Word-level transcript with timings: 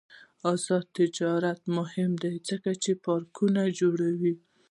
آزاد 0.53 0.85
تجارت 0.97 1.61
مهم 1.77 2.11
دی 2.23 2.35
ځکه 2.49 2.71
چې 2.83 2.91
پارکونه 3.03 3.61
جوړوي. 3.79 4.33